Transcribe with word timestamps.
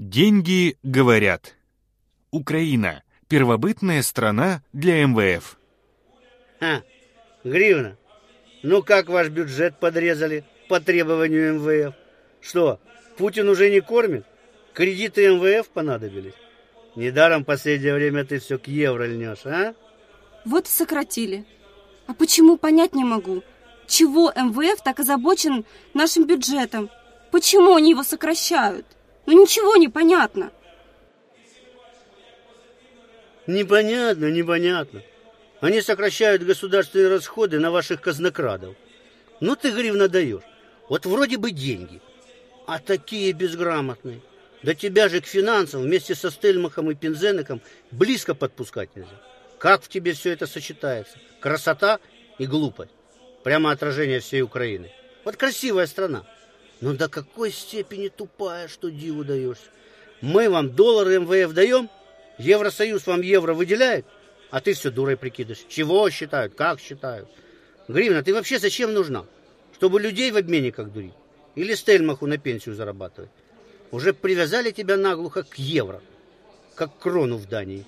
Деньги 0.00 0.78
говорят. 0.82 1.56
Украина– 2.30 3.02
первобытная 3.28 4.00
страна 4.00 4.62
для 4.72 5.06
МВФ. 5.06 5.58
А, 6.58 6.80
гривна. 7.44 7.98
Ну 8.62 8.82
как 8.82 9.10
ваш 9.10 9.28
бюджет 9.28 9.78
подрезали 9.78 10.46
по 10.70 10.80
требованию 10.80 11.56
МВФ? 11.56 11.94
Что, 12.40 12.80
Путин 13.18 13.50
уже 13.50 13.68
не 13.68 13.82
кормит? 13.82 14.24
Кредиты 14.72 15.34
МВФ 15.34 15.68
понадобились? 15.68 16.32
Недаром 16.96 17.42
в 17.42 17.46
последнее 17.46 17.92
время 17.92 18.24
ты 18.24 18.38
все 18.38 18.56
к 18.56 18.68
евро 18.68 19.04
льнешь, 19.04 19.44
а? 19.44 19.74
Вот 20.46 20.64
и 20.64 20.70
сократили. 20.70 21.44
А 22.06 22.14
почему, 22.14 22.56
понять 22.56 22.94
не 22.94 23.04
могу. 23.04 23.42
Чего 23.86 24.32
МВФ 24.34 24.82
так 24.82 24.98
озабочен 24.98 25.66
нашим 25.92 26.26
бюджетом? 26.26 26.88
Почему 27.30 27.74
они 27.74 27.90
его 27.90 28.02
сокращают? 28.02 28.86
Ну 29.30 29.42
ничего 29.42 29.76
не 29.76 29.86
понятно. 29.86 30.50
Непонятно, 33.46 34.28
непонятно. 34.28 35.04
Они 35.60 35.80
сокращают 35.82 36.42
государственные 36.42 37.10
расходы 37.10 37.60
на 37.60 37.70
ваших 37.70 38.00
казнокрадов. 38.00 38.74
Ну 39.38 39.54
ты, 39.54 39.70
гривна, 39.70 40.08
даешь. 40.08 40.42
Вот 40.88 41.06
вроде 41.06 41.36
бы 41.36 41.52
деньги. 41.52 42.00
А 42.66 42.80
такие 42.80 43.30
безграмотные. 43.30 44.20
Да 44.64 44.74
тебя 44.74 45.08
же 45.08 45.20
к 45.20 45.26
финансам 45.26 45.82
вместе 45.82 46.16
со 46.16 46.32
Стельмахом 46.32 46.90
и 46.90 46.96
Пензенеком 46.96 47.62
близко 47.92 48.34
подпускать 48.34 48.96
нельзя. 48.96 49.22
Как 49.60 49.84
в 49.84 49.88
тебе 49.88 50.14
все 50.14 50.32
это 50.32 50.48
сочетается? 50.48 51.18
Красота 51.38 52.00
и 52.38 52.46
глупость. 52.46 52.90
Прямо 53.44 53.70
отражение 53.70 54.18
всей 54.18 54.42
Украины. 54.42 54.90
Вот 55.24 55.36
красивая 55.36 55.86
страна. 55.86 56.24
Но 56.80 56.94
до 56.94 57.08
какой 57.08 57.52
степени 57.52 58.08
тупая, 58.08 58.68
что 58.68 58.90
диву 58.90 59.24
даешься. 59.24 59.64
Мы 60.20 60.48
вам 60.48 60.70
доллары 60.70 61.18
МВФ 61.18 61.52
даем, 61.52 61.90
Евросоюз 62.38 63.06
вам 63.06 63.20
евро 63.20 63.52
выделяет, 63.52 64.06
а 64.50 64.60
ты 64.60 64.72
все 64.72 64.90
дурой 64.90 65.16
прикидываешь. 65.16 65.64
Чего 65.68 66.08
считают, 66.08 66.54
как 66.54 66.80
считают. 66.80 67.28
Гривна, 67.86 68.22
ты 68.22 68.32
вообще 68.32 68.58
зачем 68.58 68.94
нужна? 68.94 69.26
Чтобы 69.74 70.00
людей 70.00 70.30
в 70.30 70.36
обменниках 70.36 70.90
дурить? 70.90 71.12
Или 71.54 71.74
Стельмаху 71.74 72.26
на 72.26 72.38
пенсию 72.38 72.74
зарабатывать? 72.74 73.30
Уже 73.90 74.14
привязали 74.14 74.70
тебя 74.70 74.96
наглухо 74.96 75.42
к 75.42 75.56
евро, 75.56 76.00
как 76.74 76.98
крону 76.98 77.36
в 77.36 77.46
Дании. 77.46 77.84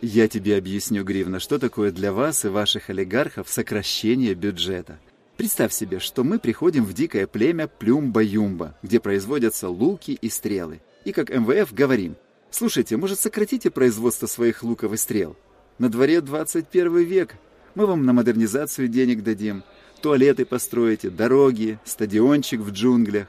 Я 0.00 0.28
тебе 0.28 0.56
объясню, 0.56 1.02
Гривна, 1.02 1.40
что 1.40 1.58
такое 1.58 1.90
для 1.90 2.12
вас 2.12 2.44
и 2.44 2.48
ваших 2.48 2.90
олигархов 2.90 3.48
сокращение 3.48 4.34
бюджета. 4.34 5.00
Представь 5.38 5.72
себе, 5.72 6.00
что 6.00 6.24
мы 6.24 6.40
приходим 6.40 6.84
в 6.84 6.92
дикое 6.92 7.28
племя 7.28 7.70
Плюмба-Юмба, 7.78 8.74
где 8.82 8.98
производятся 8.98 9.68
луки 9.68 10.18
и 10.20 10.28
стрелы. 10.28 10.80
И 11.04 11.12
как 11.12 11.30
МВФ 11.30 11.72
говорим, 11.72 12.16
слушайте, 12.50 12.96
может 12.96 13.20
сократите 13.20 13.70
производство 13.70 14.26
своих 14.26 14.64
луков 14.64 14.92
и 14.92 14.96
стрел? 14.96 15.36
На 15.78 15.88
дворе 15.90 16.22
21 16.22 17.04
век. 17.04 17.36
Мы 17.76 17.86
вам 17.86 18.04
на 18.04 18.12
модернизацию 18.12 18.88
денег 18.88 19.22
дадим, 19.22 19.62
туалеты 20.02 20.44
построите, 20.44 21.08
дороги, 21.08 21.78
стадиончик 21.84 22.58
в 22.58 22.72
джунглях. 22.72 23.28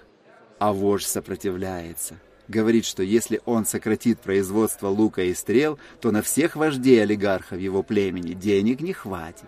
А 0.57 0.73
вождь 0.73 1.05
сопротивляется. 1.05 2.19
Говорит, 2.47 2.85
что 2.85 3.03
если 3.03 3.39
он 3.45 3.67
сократит 3.67 4.19
производство 4.19 4.87
лука 4.87 5.21
и 5.21 5.35
стрел, 5.35 5.77
то 6.01 6.09
на 6.09 6.23
всех 6.23 6.55
вождей 6.55 7.03
олигархов 7.03 7.59
его 7.59 7.83
племени 7.83 8.33
денег 8.33 8.81
не 8.81 8.93
хватит. 8.93 9.47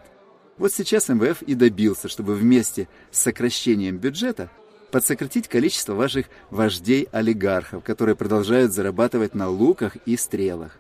Вот 0.62 0.72
сейчас 0.72 1.10
МВФ 1.10 1.42
и 1.42 1.56
добился, 1.56 2.08
чтобы 2.08 2.36
вместе 2.36 2.88
с 3.10 3.22
сокращением 3.22 3.98
бюджета 3.98 4.52
подсократить 4.92 5.48
количество 5.48 5.96
ваших 5.96 6.28
вождей-олигархов, 6.52 7.84
которые 7.84 8.16
продолжают 8.16 8.72
зарабатывать 8.72 9.34
на 9.34 9.50
луках 9.50 9.96
и 10.06 10.16
стрелах. 10.16 10.78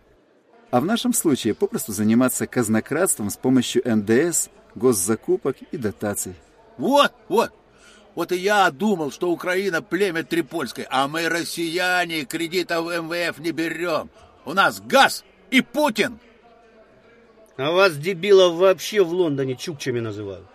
А 0.70 0.82
в 0.82 0.86
нашем 0.86 1.14
случае 1.14 1.56
попросту 1.56 1.94
заниматься 1.94 2.46
казнократством 2.46 3.32
с 3.32 3.38
помощью 3.38 3.82
НДС, 3.84 4.50
госзакупок 4.76 5.58
и 5.72 5.78
дотаций. 5.78 6.36
Вот, 6.78 7.12
вот. 7.28 7.52
Вот 8.14 8.32
и 8.32 8.38
я 8.38 8.70
думал, 8.70 9.10
что 9.10 9.32
Украина 9.32 9.82
племя 9.82 10.22
Трипольское, 10.24 10.86
а 10.92 11.08
мы, 11.08 11.28
россияне, 11.28 12.26
кредитов 12.26 12.86
МВФ 12.86 13.40
не 13.40 13.52
берем. 13.52 14.12
У 14.46 14.54
нас 14.54 14.80
газ 14.80 15.26
и 15.50 15.62
Путин. 15.62 16.20
А 17.58 17.72
вас, 17.72 17.98
дебилов, 17.98 18.56
вообще 18.56 19.04
в 19.04 19.12
Лондоне 19.12 19.56
чукчами 19.56 20.00
называют. 20.00 20.46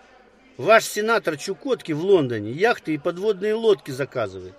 Ваш 0.57 0.85
сенатор 0.85 1.37
Чукотки 1.37 1.91
в 1.91 2.03
Лондоне 2.03 2.51
яхты 2.51 2.95
и 2.95 2.97
подводные 2.97 3.53
лодки 3.53 3.91
заказывает. 3.91 4.55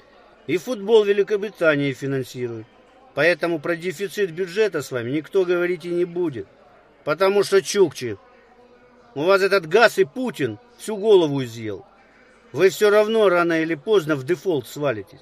И 0.47 0.57
футбол 0.57 1.05
Великобритании 1.05 1.93
финансирует. 1.93 2.67
Поэтому 3.15 3.59
про 3.59 3.75
дефицит 3.75 4.31
бюджета 4.31 4.81
с 4.83 4.93
вами 4.93 5.11
никто 5.11 5.45
говорить 5.45 5.85
и 5.85 5.91
не 5.91 6.05
будет. 6.05 6.47
Потому 7.03 7.43
что 7.43 7.61
Чукчи, 7.61 8.17
у 9.17 9.23
вас 9.23 9.43
этот 9.43 9.67
газ 9.67 9.99
и 9.99 10.05
Путин 10.05 10.59
всю 10.79 10.97
голову 10.97 11.43
изъел. 11.43 11.85
Вы 12.53 12.69
все 12.69 12.91
равно 12.91 13.29
рано 13.29 13.61
или 13.61 13.75
поздно 13.75 14.15
в 14.15 14.25
дефолт 14.25 14.69
свалитесь. 14.69 15.21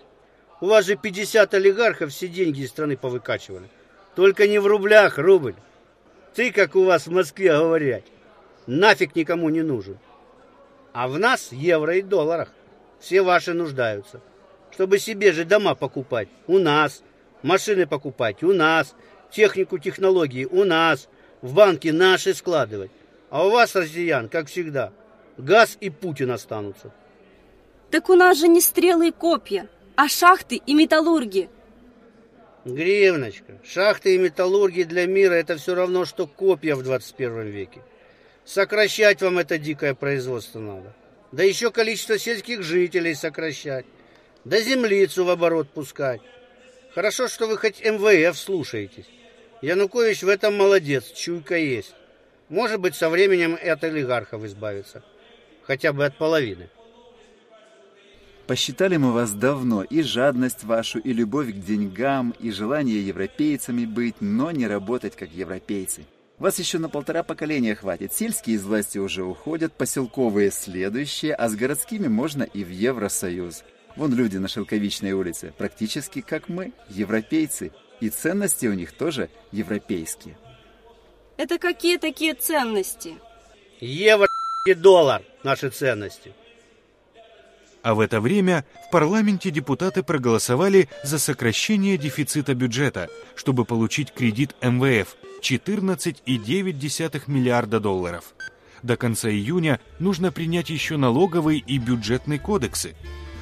У 0.61 0.67
вас 0.67 0.85
же 0.85 0.97
50 0.97 1.55
олигархов 1.55 2.13
все 2.13 2.29
деньги 2.29 2.61
из 2.61 2.69
страны 2.69 2.97
повыкачивали. 2.97 3.69
Только 4.15 4.47
не 4.47 4.59
в 4.59 4.67
рублях, 4.67 5.19
рубль. 5.19 5.55
Ты, 6.37 6.53
как 6.53 6.77
у 6.77 6.85
вас 6.85 7.07
в 7.07 7.11
Москве 7.11 7.49
говорят, 7.49 8.03
нафиг 8.67 9.17
никому 9.17 9.49
не 9.49 9.63
нужен. 9.63 9.99
А 10.93 11.09
в 11.09 11.19
нас 11.19 11.51
евро 11.51 11.97
и 11.97 12.03
долларах. 12.03 12.53
Все 13.01 13.23
ваши 13.23 13.55
нуждаются. 13.55 14.21
Чтобы 14.71 14.99
себе 14.99 15.33
же 15.33 15.47
дома 15.47 15.75
покупать. 15.75 16.29
У 16.47 16.59
нас. 16.59 17.03
Машины 17.43 17.87
покупать. 17.87 18.43
У 18.43 18.53
нас. 18.53 18.95
Технику, 19.31 19.79
технологии. 19.79 20.45
У 20.45 20.65
нас. 20.65 21.09
В 21.41 21.55
банке 21.55 21.91
наши 21.91 22.35
складывать. 22.35 22.91
А 23.31 23.47
у 23.47 23.51
вас, 23.51 23.75
россиян, 23.75 24.29
как 24.29 24.49
всегда, 24.49 24.93
газ 25.39 25.79
и 25.81 25.89
Путин 25.89 26.31
останутся. 26.31 26.93
Так 27.91 28.11
у 28.11 28.15
нас 28.15 28.39
же 28.39 28.49
не 28.49 28.61
стрелы 28.61 29.09
и 29.09 29.13
копья, 29.13 29.69
а 29.97 30.07
шахты 30.09 30.57
и 30.57 30.75
металлурги. 30.75 31.49
Гривночка, 32.67 33.61
шахты 33.65 34.17
и 34.17 34.19
металлурги 34.19 34.83
для 34.83 35.07
мира 35.07 35.35
это 35.35 35.57
все 35.57 35.77
равно, 35.77 36.05
что 36.05 36.27
копья 36.27 36.75
в 36.75 36.83
21 36.83 37.47
веке. 37.47 37.81
Сокращать 38.45 39.23
вам 39.23 39.39
это 39.39 39.57
дикое 39.57 39.95
производство 39.95 40.59
надо. 40.59 40.93
Да 41.31 41.45
еще 41.45 41.71
количество 41.71 42.19
сельских 42.19 42.65
жителей 42.65 43.15
сокращать. 43.15 43.87
Да 44.45 44.61
землицу 44.61 45.25
в 45.25 45.31
оборот 45.31 45.69
пускать. 45.69 46.21
Хорошо, 46.93 47.29
что 47.29 47.47
вы 47.47 47.57
хоть 47.57 47.85
МВФ 47.85 48.37
слушаетесь. 48.37 49.07
Янукович 49.63 50.25
в 50.25 50.29
этом 50.29 50.57
молодец, 50.57 51.13
чуйка 51.13 51.57
есть. 51.57 51.95
Может 52.49 52.81
быть, 52.81 52.97
со 52.97 53.09
временем 53.11 53.55
и 53.55 53.69
от 53.69 53.85
олигархов 53.85 54.45
избавиться. 54.45 55.05
Хотя 55.63 55.93
бы 55.93 56.05
от 56.05 56.19
половины. 56.19 56.69
Посчитали 58.47 58.97
мы 58.97 59.13
вас 59.13 59.33
давно, 59.33 59.83
и 59.83 60.03
жадность 60.03 60.63
вашу, 60.63 61.01
и 61.01 61.13
любовь 61.13 61.49
к 61.51 61.59
деньгам, 61.59 62.33
и 62.39 62.53
желание 62.53 63.05
европейцами 63.05 63.85
быть, 63.85 64.17
но 64.21 64.53
не 64.53 64.69
работать 64.69 65.17
как 65.17 65.33
европейцы. 65.33 66.05
Вас 66.39 66.61
еще 66.61 66.79
на 66.79 66.89
полтора 66.89 67.25
поколения 67.25 67.75
хватит. 67.75 68.13
Сельские 68.13 68.57
из 68.57 68.65
власти 68.65 68.99
уже 68.99 69.25
уходят, 69.25 69.73
поселковые 69.73 70.53
следующие, 70.53 71.35
а 71.35 71.49
с 71.49 71.57
городскими 71.57 72.07
можно 72.07 72.45
и 72.45 72.63
в 72.63 72.71
Евросоюз. 72.71 73.65
Вон 73.97 74.15
люди 74.15 74.37
на 74.37 74.47
Шелковичной 74.47 75.13
улице, 75.13 75.53
практически 75.59 76.21
как 76.21 76.49
мы, 76.49 76.73
европейцы. 76.89 77.73
И 78.01 78.11
ценности 78.11 78.67
у 78.67 78.75
них 78.75 78.93
тоже 78.93 79.29
европейские. 79.51 80.37
Это 81.37 81.59
какие 81.59 81.97
такие 81.97 82.35
ценности? 82.35 83.17
Евро 83.81 84.29
и 84.67 84.75
доллар 84.75 85.23
наши 85.43 85.71
ценности. 85.71 86.33
А 87.87 87.95
в 87.95 88.01
это 88.01 88.21
время 88.21 88.65
в 88.89 88.91
парламенте 88.91 89.53
депутаты 89.53 90.03
проголосовали 90.03 90.89
за 91.05 91.21
сокращение 91.21 91.97
дефицита 91.97 92.53
бюджета, 92.53 93.09
чтобы 93.37 93.65
получить 93.65 94.13
кредит 94.13 94.57
МВФ 94.61 95.15
14,9 95.41 97.23
миллиарда 97.29 97.79
долларов. 97.79 98.25
До 98.83 98.97
конца 98.97 99.31
июня 99.31 99.79
нужно 100.01 100.33
принять 100.33 100.69
еще 100.69 100.97
налоговый 100.97 101.63
и 101.65 101.79
бюджетный 101.79 102.41
кодексы. 102.41 102.97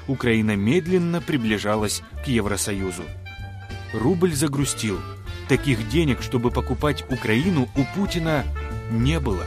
Украина 0.08 0.56
медленно 0.56 1.23
приближалась 1.23 2.02
к 2.23 2.29
Евросоюзу. 2.29 3.05
Рубль 3.94 4.35
загрустил. 4.35 5.00
Таких 5.49 5.88
денег, 5.88 6.20
чтобы 6.20 6.50
покупать 6.50 7.02
Украину, 7.11 7.67
у 7.76 7.99
Путина 7.99 8.44
не 8.91 9.19
было. 9.20 9.46